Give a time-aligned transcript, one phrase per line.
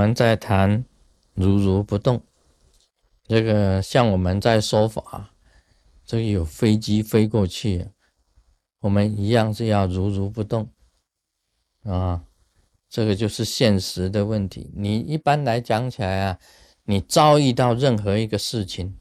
[0.00, 0.82] 我们在谈
[1.34, 2.22] 如如不动。
[3.28, 5.34] 这个像我们在说法，
[6.06, 7.86] 这个有飞机飞过去，
[8.78, 10.72] 我们一样是要如如不动
[11.82, 12.24] 啊。
[12.88, 14.72] 这个就是现实的问题。
[14.74, 16.38] 你一般来讲起来啊，
[16.84, 18.98] 你遭遇到任何一个事情，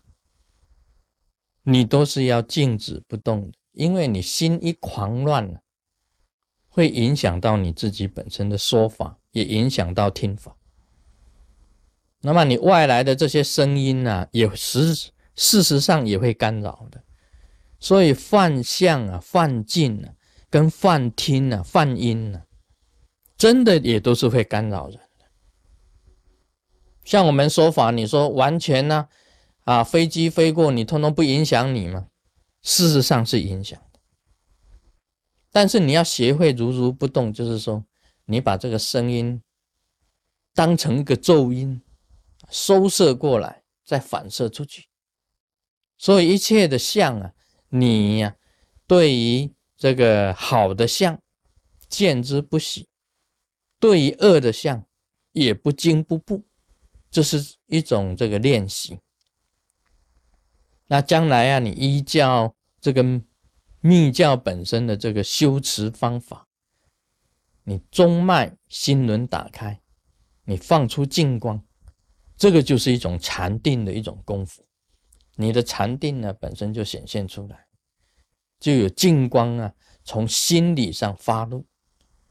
[1.64, 5.62] 你都是要静止不动的，因为你心一狂乱了，
[6.68, 10.58] 会影响到你自己本身的说法，也影响到听法。
[12.22, 14.94] 那么你外来的这些声音呢，也实
[15.36, 17.02] 事实上也会干扰的。
[17.80, 20.14] 所以泛相啊、泛静啊、
[20.50, 22.44] 跟泛听啊、泛音啊，
[23.38, 25.26] 真的也都是会干扰人的。
[27.06, 29.08] 像我们说法，你说完全呢，
[29.64, 32.08] 啊，飞机飞过你，通通不影响你吗？
[32.62, 34.00] 事实上是影响的。
[35.54, 37.86] 但是你要学会如如不动，就是说，
[38.26, 39.42] 你把这个声音
[40.54, 41.82] 当成一个咒音。
[42.50, 44.88] 收摄过来，再反射出去，
[45.98, 47.34] 所以一切的相啊，
[47.70, 48.36] 你呀，
[48.88, 51.22] 对于这个好的相
[51.88, 52.90] 见之不喜，
[53.80, 54.86] 对于恶的相
[55.32, 56.44] 也不惊不怖，
[57.12, 59.00] 这是一种这个练习。
[60.88, 63.22] 那将来啊，你依教这个
[63.80, 66.48] 密教本身的这个修持方法，
[67.64, 69.82] 你中脉心轮打开，
[70.46, 71.64] 你放出净光。
[72.40, 74.64] 这个就是一种禅定的一种功夫，
[75.36, 77.68] 你的禅定呢本身就显现出来，
[78.62, 79.74] 就有净光啊
[80.06, 81.66] 从心理上发露，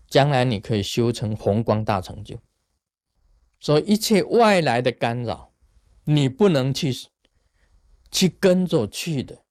[0.08, 2.40] 将来你可以修成宏光大成就。
[3.60, 5.52] 所以一切外来的干扰，
[6.04, 6.90] 你不能去
[8.10, 9.44] 去跟着去的，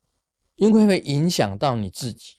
[0.56, 2.38] 因为会影响到你自己。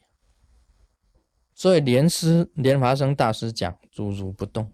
[1.55, 4.73] 所以莲师莲华生大师讲：如如不动。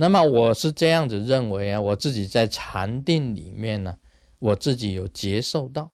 [0.00, 3.98] 那么我是这样子认为啊，我自己在禅定里面呢，
[4.38, 5.92] 我自己有接受到，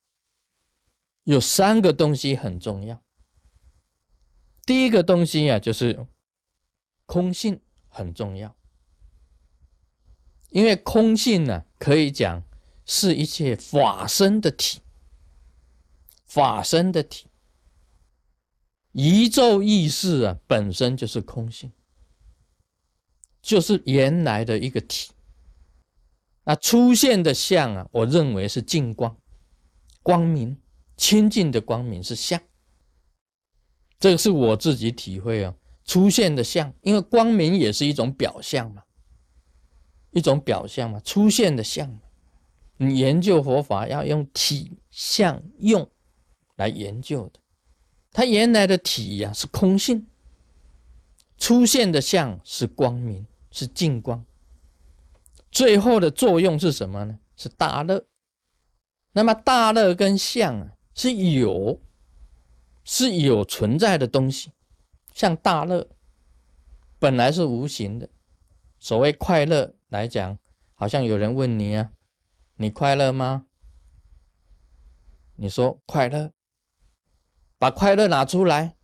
[1.25, 3.03] 有三个东西很重要。
[4.65, 6.07] 第一个东西啊，就是
[7.05, 8.55] 空性很重要，
[10.51, 12.45] 因为空性呢，可以讲
[12.85, 14.83] 是一切法身的体，
[16.25, 17.27] 法身的体，
[18.93, 21.73] 宇宙意识啊，本身就是空性。
[23.47, 25.13] 就是原来的一个体，
[26.43, 29.17] 那出现的相啊，我认为是净光、
[30.03, 30.59] 光明、
[30.97, 32.41] 清净的光明是相。
[34.01, 35.55] 这个是我自己体会啊，
[35.85, 38.83] 出现的相，因为光明也是一种表象嘛，
[40.11, 42.01] 一种表象嘛，出现的相。
[42.79, 45.89] 你研究佛法要用体、相、用
[46.57, 47.39] 来研究的，
[48.11, 50.09] 它原来的体呀是空性，
[51.39, 53.25] 出现的相是光明。
[53.57, 54.23] 是净光，
[55.51, 57.19] 最后的作用是什么呢？
[57.39, 58.05] 是大乐。
[59.13, 61.81] 那么大乐跟相啊，是有
[62.85, 64.53] 是有存在的东西。
[65.15, 65.89] 像大乐
[66.99, 68.11] 本来是无形的，
[68.79, 70.39] 所谓快乐来讲，
[70.75, 71.93] 好像有人问你啊，
[72.57, 73.47] 你快乐吗？
[75.37, 76.31] 你说快乐，
[77.57, 78.77] 把快乐拿出来，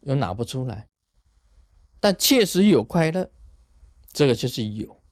[0.00, 0.88] 又拿不出来，
[2.00, 3.30] 但确实有快乐。
[4.14, 5.02] 这个就是有，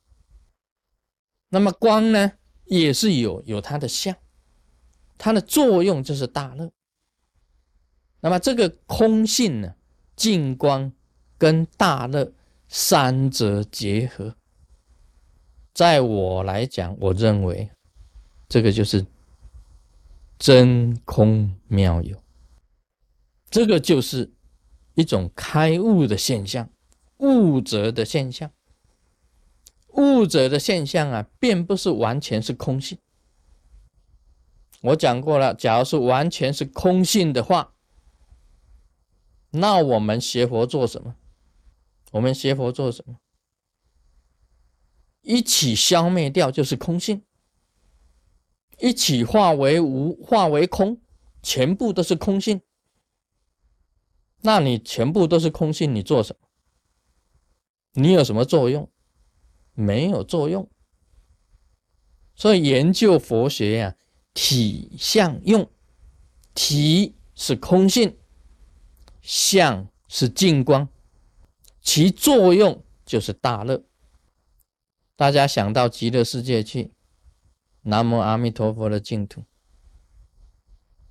[1.48, 2.34] 那么光呢，
[2.66, 4.16] 也是有有它的相，
[5.18, 6.70] 它的作用就是大乐。
[8.20, 9.74] 那么这个空性呢，
[10.14, 10.92] 净光
[11.36, 12.32] 跟大乐
[12.68, 14.36] 三者结合，
[15.74, 17.68] 在我来讲，我认为
[18.48, 19.04] 这个就是
[20.38, 22.16] 真空妙有，
[23.50, 24.32] 这个就是
[24.94, 26.70] 一种开悟的现象，
[27.16, 28.48] 悟者的现象。
[29.94, 32.98] 物者的现象啊，并不是完全是空性。
[34.80, 37.74] 我讲过了，假如是完全是空性的话，
[39.50, 41.16] 那我们学佛做什么？
[42.12, 43.18] 我们学佛做什么？
[45.20, 47.22] 一起消灭掉就是空性，
[48.78, 51.00] 一起化为无，化为空，
[51.42, 52.60] 全部都是空性。
[54.40, 56.48] 那你全部都是空性，你做什么？
[57.92, 58.90] 你有什么作用？
[59.74, 60.70] 没有作用，
[62.34, 63.96] 所以研究佛学呀，
[64.34, 65.70] 体相用，
[66.54, 68.18] 体是空性，
[69.20, 70.88] 相是净光，
[71.80, 73.84] 其作用就是大乐。
[75.16, 76.92] 大家想到极乐世界去，
[77.82, 79.44] 南无阿弥陀佛的净土，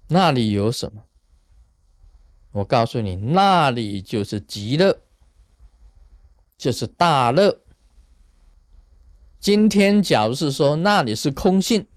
[0.07, 1.05] 那里有什么？
[2.51, 5.01] 我告诉你，那里就是极乐，
[6.57, 7.60] 就是大乐。
[9.41, 11.87] 今天假如是说那里是空性，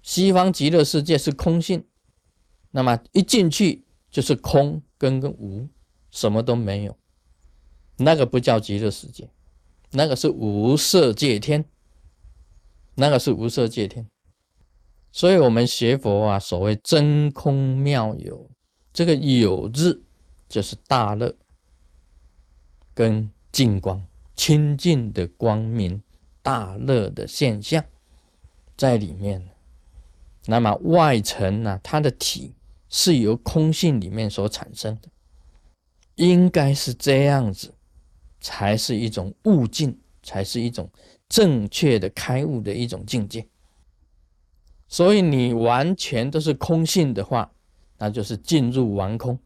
[0.00, 1.84] 西方极乐世界是空性，
[2.70, 5.68] 那么一进去就是空跟跟无，
[6.10, 6.96] 什么都没有，
[7.98, 9.28] 那个不叫极乐世界，
[9.90, 11.66] 那个是无色界天，
[12.94, 14.08] 那个是无色界天。
[15.12, 18.50] 所以，我们学佛啊，所谓真空妙有，
[18.90, 20.02] 这个有字
[20.48, 21.36] 就是大乐
[22.94, 24.02] 跟净光、
[24.34, 26.02] 清净的光明。
[26.44, 27.82] 大乐的现象
[28.76, 29.48] 在里面，
[30.44, 31.80] 那么外层呢？
[31.82, 32.52] 它的体
[32.90, 35.08] 是由空性里面所产生的，
[36.16, 37.72] 应该是这样子，
[38.42, 40.90] 才是一种悟境，才是一种
[41.30, 43.48] 正确的开悟的一种境界。
[44.86, 47.50] 所以你完全都是空性的话，
[47.96, 49.38] 那就是进入完空；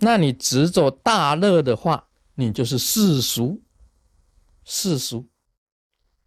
[0.00, 3.62] 那你执着大乐的话，你就是世俗。
[4.70, 5.26] 世俗，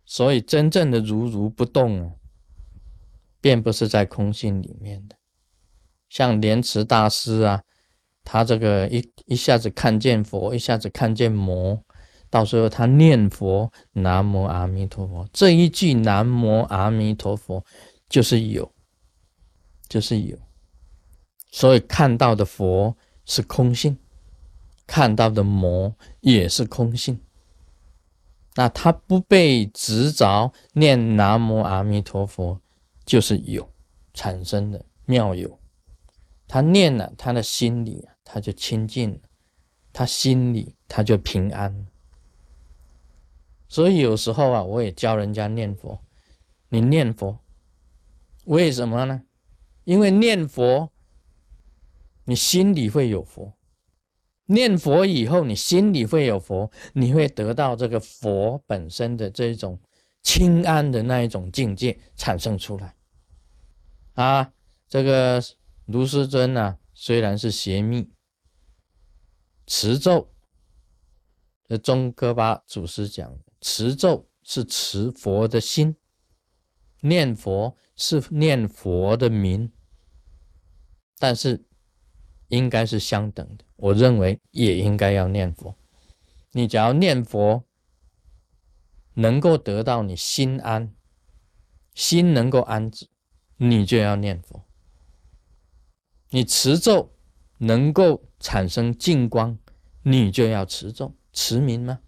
[0.03, 2.15] 所以真正的如如不动啊，
[3.39, 5.15] 并不是在空性里面的。
[6.09, 7.61] 像莲池大师啊，
[8.23, 11.79] 他这个一一下子看见佛，一下子看见魔，
[12.31, 17.63] 到时候他念佛南无阿弥陀佛，这一句南无阿弥陀佛
[18.09, 18.73] 就是有，
[19.87, 20.35] 就是有。
[21.51, 23.99] 所以看到的佛是空性，
[24.87, 27.21] 看到的魔也是空性。
[28.55, 32.59] 那他不被执着念南无阿弥陀佛，
[33.05, 33.69] 就是有
[34.13, 35.59] 产生的妙有。
[36.47, 39.19] 他念了，他的心里，他就清净了，
[39.93, 41.87] 他心里他就平安。
[43.69, 46.01] 所以有时候啊，我也教人家念佛。
[46.67, 47.39] 你念佛，
[48.45, 49.23] 为什么呢？
[49.85, 50.91] 因为念佛，
[52.25, 53.53] 你心里会有佛。
[54.51, 59.79] 念佛以后，你心里会有佛，你会得到这个佛本身的这种
[60.21, 62.95] 清安的那一种境界产生出来。
[64.13, 64.51] 啊，
[64.89, 65.41] 这个
[65.85, 68.11] 卢师尊呢，虽然是邪密
[69.65, 70.33] 持咒，
[71.67, 75.95] 这中哥巴祖师讲，持咒是持佛的心，
[76.99, 79.71] 念佛是念佛的名，
[81.17, 81.63] 但是
[82.51, 83.65] 应该是相等的。
[83.77, 85.75] 我认为也应该要念佛。
[86.51, 87.63] 你只要念佛，
[89.15, 90.93] 能够得到你心安，
[91.93, 93.07] 心能够安止，
[93.57, 94.63] 你就要念佛。
[96.29, 97.13] 你持咒
[97.57, 99.57] 能够产生净光，
[100.03, 101.99] 你就要持咒持名吗？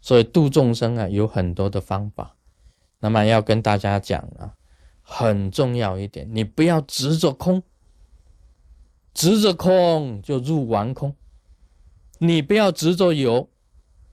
[0.00, 2.36] 所以度众生啊，有很多的方法。
[3.00, 4.54] 那么要跟大家讲啊，
[5.00, 7.62] 很重要一点，你不要执着空。
[9.16, 11.16] 执着空就入完空，
[12.18, 13.48] 你不要执着有，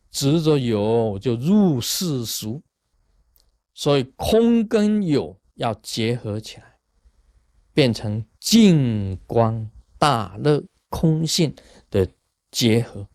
[0.09, 2.61] 执着有就入世俗，
[3.73, 6.77] 所以空跟有要结合起来，
[7.73, 9.69] 变成净光
[9.99, 11.53] 大乐空性
[11.91, 12.07] 的
[12.49, 13.05] 结合，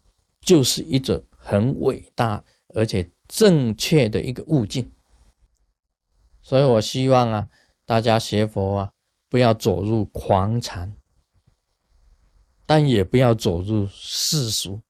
[0.42, 2.44] 就是一种很伟大
[2.74, 4.92] 而且正确的一个悟境。
[6.42, 7.48] 所以我希望啊，
[7.86, 8.92] 大家学佛啊，
[9.30, 10.97] 不要走入狂禅。
[12.68, 14.82] 但也不要走入世俗，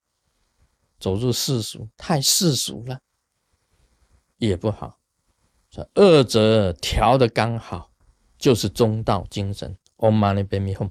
[0.99, 2.99] 走入世俗太世俗了，
[4.39, 4.99] 也不好。
[5.95, 7.93] 二者调的刚好，
[8.37, 9.79] 就是中道精神。
[9.99, 10.91] Om Mani Padme Hum。